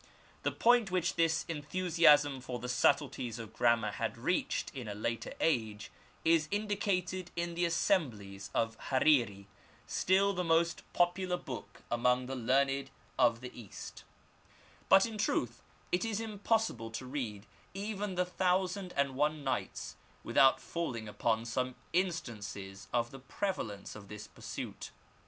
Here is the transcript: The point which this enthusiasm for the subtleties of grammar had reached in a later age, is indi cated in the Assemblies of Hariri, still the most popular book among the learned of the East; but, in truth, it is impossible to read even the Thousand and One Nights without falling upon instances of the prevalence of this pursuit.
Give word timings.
The 0.41 0.51
point 0.51 0.89
which 0.89 1.13
this 1.13 1.45
enthusiasm 1.47 2.41
for 2.41 2.57
the 2.57 2.67
subtleties 2.67 3.37
of 3.37 3.53
grammar 3.53 3.91
had 3.91 4.17
reached 4.17 4.73
in 4.73 4.87
a 4.87 4.95
later 4.95 5.35
age, 5.39 5.91
is 6.25 6.47
indi 6.49 6.75
cated 6.75 7.27
in 7.35 7.53
the 7.53 7.65
Assemblies 7.65 8.49
of 8.55 8.75
Hariri, 8.89 9.45
still 9.85 10.33
the 10.33 10.43
most 10.43 10.81
popular 10.93 11.37
book 11.37 11.83
among 11.91 12.25
the 12.25 12.35
learned 12.35 12.89
of 13.19 13.41
the 13.41 13.51
East; 13.53 14.03
but, 14.89 15.05
in 15.05 15.19
truth, 15.19 15.61
it 15.91 16.03
is 16.03 16.19
impossible 16.19 16.89
to 16.89 17.05
read 17.05 17.45
even 17.75 18.15
the 18.15 18.25
Thousand 18.25 18.93
and 18.97 19.13
One 19.15 19.43
Nights 19.43 19.97
without 20.23 20.59
falling 20.59 21.07
upon 21.07 21.45
instances 21.93 22.87
of 22.91 23.11
the 23.11 23.19
prevalence 23.19 23.95
of 23.95 24.07
this 24.07 24.25
pursuit. 24.25 24.89